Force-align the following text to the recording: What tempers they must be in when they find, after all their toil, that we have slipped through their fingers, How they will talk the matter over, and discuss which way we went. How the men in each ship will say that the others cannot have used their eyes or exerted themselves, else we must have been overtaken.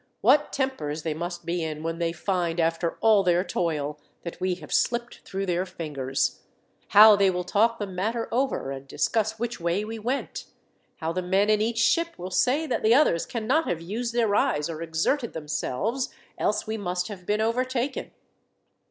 What 0.21 0.51
tempers 0.51 1.03
they 1.03 1.13
must 1.13 1.45
be 1.45 1.63
in 1.63 1.83
when 1.83 1.99
they 1.99 2.11
find, 2.11 2.59
after 2.59 2.97
all 3.01 3.21
their 3.21 3.43
toil, 3.43 3.99
that 4.23 4.41
we 4.41 4.55
have 4.55 4.73
slipped 4.73 5.19
through 5.19 5.45
their 5.45 5.63
fingers, 5.63 6.39
How 6.87 7.15
they 7.15 7.29
will 7.29 7.43
talk 7.43 7.77
the 7.77 7.85
matter 7.85 8.27
over, 8.31 8.71
and 8.71 8.87
discuss 8.87 9.37
which 9.37 9.59
way 9.59 9.85
we 9.85 9.99
went. 9.99 10.45
How 10.95 11.11
the 11.13 11.21
men 11.21 11.51
in 11.51 11.61
each 11.61 11.77
ship 11.77 12.17
will 12.17 12.31
say 12.31 12.65
that 12.65 12.81
the 12.81 12.95
others 12.95 13.27
cannot 13.27 13.67
have 13.67 13.79
used 13.79 14.11
their 14.15 14.33
eyes 14.33 14.71
or 14.71 14.81
exerted 14.81 15.33
themselves, 15.33 16.09
else 16.35 16.65
we 16.65 16.77
must 16.79 17.07
have 17.07 17.27
been 17.27 17.39
overtaken. 17.39 18.09